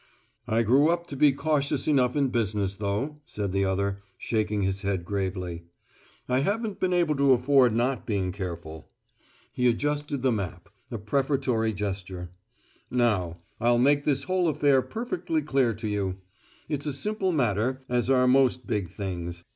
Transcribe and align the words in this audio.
"I 0.47 0.63
grew 0.63 0.89
up 0.89 1.05
to 1.09 1.15
be 1.15 1.31
cautious 1.31 1.87
enough 1.87 2.15
in 2.15 2.29
business, 2.29 2.77
though," 2.77 3.17
said 3.23 3.51
the 3.51 3.65
other, 3.65 3.99
shaking 4.17 4.63
his 4.63 4.81
head 4.81 5.05
gravely. 5.05 5.65
"I 6.27 6.39
haven't 6.39 6.79
been 6.79 6.91
able 6.91 7.15
to 7.17 7.33
afford 7.33 7.75
not 7.75 8.07
being 8.07 8.31
careful." 8.31 8.89
He 9.53 9.67
adjusted 9.67 10.23
the 10.23 10.31
map 10.31 10.69
a 10.89 10.97
prefatory 10.97 11.71
gesture. 11.71 12.31
"Now, 12.89 13.41
I'll 13.59 13.77
make 13.77 14.03
this 14.03 14.23
whole 14.23 14.47
affair 14.47 14.81
perfectly 14.81 15.43
clear 15.43 15.71
to 15.75 15.87
you. 15.87 16.17
It's 16.67 16.87
a 16.87 16.93
simple 16.93 17.31
matter, 17.31 17.83
as 17.87 18.09
are 18.09 18.27
most 18.27 18.65
big 18.65 18.89
things. 18.89 19.43